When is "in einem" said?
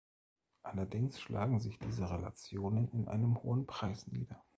2.91-3.43